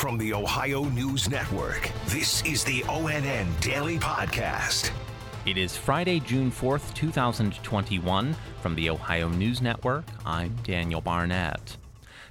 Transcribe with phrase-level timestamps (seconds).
[0.00, 4.92] From the Ohio News Network, this is the ONN Daily Podcast.
[5.44, 8.34] It is Friday, June 4th, 2021.
[8.62, 11.76] From the Ohio News Network, I'm Daniel Barnett.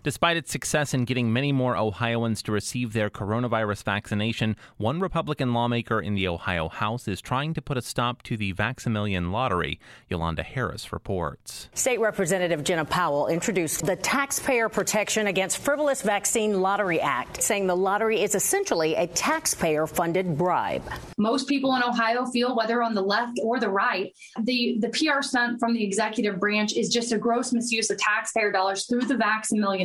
[0.01, 5.53] Despite its success in getting many more Ohioans to receive their coronavirus vaccination, one Republican
[5.53, 9.77] lawmaker in the Ohio House is trying to put a stop to the Vax-A-Million lottery.
[10.07, 11.69] Yolanda Harris reports.
[11.73, 17.75] State Representative Jena Powell introduced the Taxpayer Protection Against Frivolous Vaccine Lottery Act, saying the
[17.75, 20.83] lottery is essentially a taxpayer funded bribe.
[21.17, 25.21] Most people in Ohio feel, whether on the left or the right, the, the PR
[25.21, 29.17] stunt from the executive branch is just a gross misuse of taxpayer dollars through the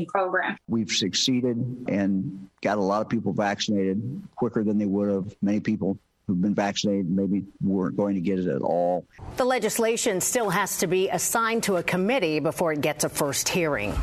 [0.05, 0.57] Vax-A-Million program.
[0.69, 1.57] We've succeeded
[1.89, 5.35] and got a lot of people vaccinated quicker than they would have.
[5.43, 9.05] Many people who've been vaccinated maybe weren't going to get it at all.
[9.37, 13.49] The legislation still has to be assigned to a committee before it gets a first
[13.49, 13.95] hearing.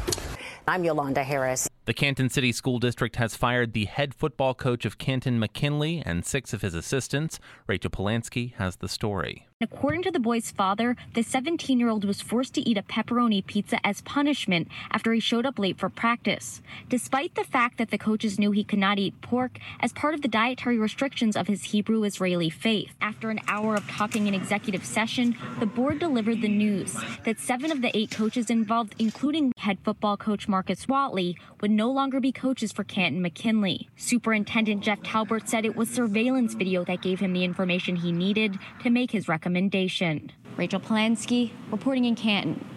[0.68, 1.68] I'm Yolanda Harris.
[1.86, 6.24] The Canton City School District has fired the head football coach of Canton McKinley and
[6.24, 7.40] six of his assistants.
[7.66, 9.48] Rachel Polanski has the story.
[9.63, 13.45] According to the boy's father, the 17 year old was forced to eat a pepperoni
[13.45, 16.63] pizza as punishment after he showed up late for practice.
[16.90, 20.23] Despite the fact that the coaches knew he could not eat pork as part of
[20.23, 22.95] the dietary restrictions of his Hebrew Israeli faith.
[23.01, 27.71] After an hour of talking in executive session, the board delivered the news that seven
[27.71, 32.32] of the eight coaches involved, including head football coach Marcus Wattley, would no longer be
[32.32, 33.89] coaches for Canton McKinley.
[33.95, 38.57] Superintendent Jeff Talbert said it was surveillance video that gave him the information he needed
[38.82, 40.32] to make his recommendation recommendation.
[40.55, 42.71] Rachel Polanski, reporting in Canton.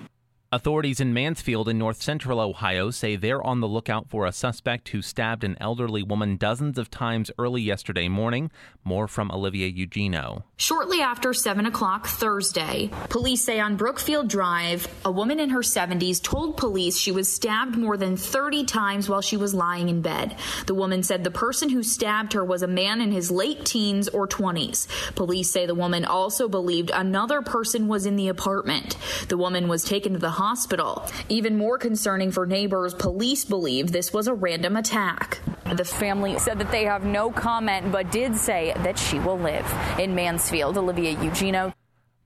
[0.54, 4.90] Authorities in Mansfield in north central Ohio say they're on the lookout for a suspect
[4.90, 8.52] who stabbed an elderly woman dozens of times early yesterday morning.
[8.84, 10.44] More from Olivia Eugenio.
[10.56, 16.22] Shortly after 7 o'clock Thursday, police say on Brookfield Drive, a woman in her 70s
[16.22, 20.36] told police she was stabbed more than 30 times while she was lying in bed.
[20.66, 24.08] The woman said the person who stabbed her was a man in his late teens
[24.08, 24.86] or 20s.
[25.16, 28.96] Police say the woman also believed another person was in the apartment.
[29.26, 31.06] The woman was taken to the hospital hospital.
[31.30, 35.40] Even more concerning for neighbors, police believe this was a random attack.
[35.74, 39.66] The family said that they have no comment, but did say that she will live.
[39.98, 41.72] In Mansfield, Olivia Eugenio.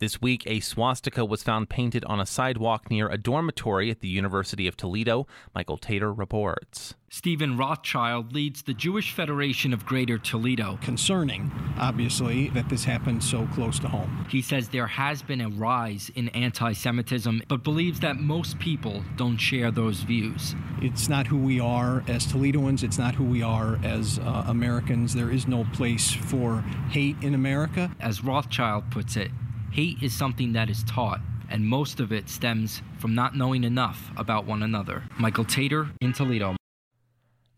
[0.00, 4.06] This week, a swastika was found painted on a sidewalk near a dormitory at the
[4.06, 5.26] University of Toledo.
[5.56, 6.94] Michael Tater reports.
[7.10, 10.78] Stephen Rothschild leads the Jewish Federation of Greater Toledo.
[10.82, 14.24] Concerning, obviously, that this happened so close to home.
[14.30, 19.02] He says there has been a rise in anti Semitism, but believes that most people
[19.16, 20.54] don't share those views.
[20.80, 25.12] It's not who we are as Toledoans, it's not who we are as uh, Americans.
[25.12, 26.60] There is no place for
[26.90, 27.90] hate in America.
[27.98, 29.32] As Rothschild puts it,
[29.70, 31.20] Hate is something that is taught,
[31.50, 35.04] and most of it stems from not knowing enough about one another.
[35.18, 36.56] Michael Tater in Toledo.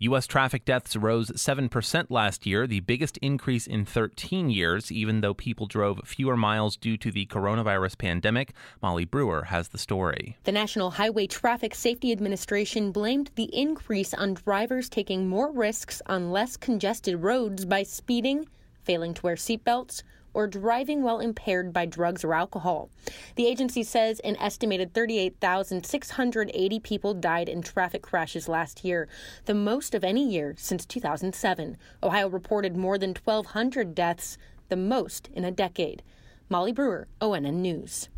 [0.03, 0.27] U.S.
[0.27, 5.67] traffic deaths rose 7% last year, the biggest increase in 13 years, even though people
[5.67, 8.55] drove fewer miles due to the coronavirus pandemic.
[8.83, 10.39] Molly Brewer has the story.
[10.45, 16.33] The National Highway Traffic Safety Administration blamed the increase on drivers taking more risks on
[16.33, 18.49] less congested roads by speeding,
[18.83, 20.03] failing to wear seatbelts,
[20.35, 22.91] or driving while impaired by drugs or alcohol.
[23.37, 29.09] The agency says an estimated 38,680 people died in traffic crashes last year,
[29.47, 31.77] the most of any year since 2007.
[32.03, 34.39] Ohio reported more than 1,200 deaths,
[34.69, 36.03] the most in a decade.
[36.49, 38.09] Molly Brewer, ONN News.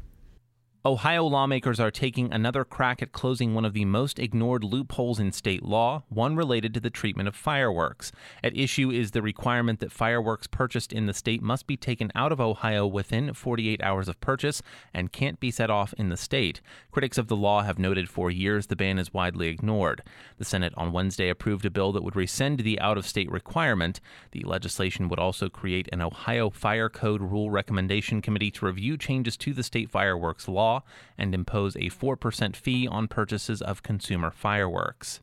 [0.85, 5.31] Ohio lawmakers are taking another crack at closing one of the most ignored loopholes in
[5.31, 8.11] state law, one related to the treatment of fireworks.
[8.43, 12.33] At issue is the requirement that fireworks purchased in the state must be taken out
[12.33, 14.61] of Ohio within 48 hours of purchase
[14.93, 16.61] and can't be set off in the state.
[16.91, 20.03] Critics of the law have noted for years the ban is widely ignored.
[20.39, 24.01] The Senate on Wednesday approved a bill that would rescind the out of state requirement.
[24.33, 29.37] The legislation would also create an Ohio Fire Code Rule Recommendation Committee to review changes
[29.37, 30.83] to the state fireworks law law
[31.19, 35.21] and impose a 4% fee on purchases of consumer fireworks.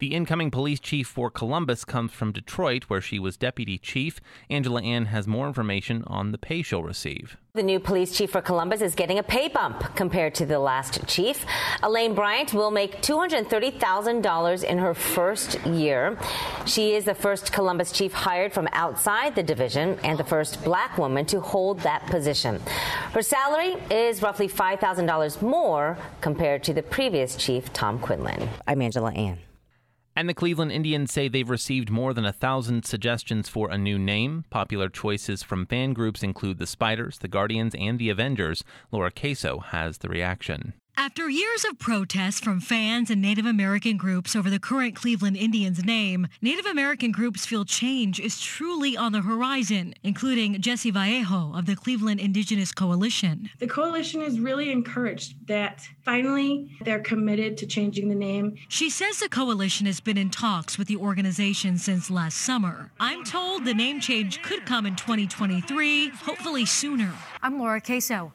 [0.00, 4.18] The incoming police chief for Columbus comes from Detroit, where she was deputy chief.
[4.48, 7.36] Angela Ann has more information on the pay she'll receive.
[7.52, 11.06] The new police chief for Columbus is getting a pay bump compared to the last
[11.06, 11.44] chief.
[11.82, 16.16] Elaine Bryant will make $230,000 in her first year.
[16.64, 20.96] She is the first Columbus chief hired from outside the division and the first black
[20.96, 22.58] woman to hold that position.
[23.12, 28.48] Her salary is roughly $5,000 more compared to the previous chief, Tom Quinlan.
[28.66, 29.40] I'm Angela Ann.
[30.20, 33.98] And the Cleveland Indians say they've received more than a thousand suggestions for a new
[33.98, 34.44] name.
[34.50, 38.62] Popular choices from fan groups include the Spiders, the Guardians, and the Avengers.
[38.92, 40.74] Laura Queso has the reaction.
[40.96, 45.82] After years of protests from fans and Native American groups over the current Cleveland Indians
[45.84, 51.64] name, Native American groups feel change is truly on the horizon, including Jesse Vallejo of
[51.64, 53.48] the Cleveland Indigenous Coalition.
[53.60, 58.56] The coalition is really encouraged that finally they're committed to changing the name.
[58.68, 62.92] She says the coalition has been in talks with the organization since last summer.
[63.00, 67.12] I'm told the name change could come in 2023, hopefully sooner.
[67.42, 68.34] I'm Laura Queso.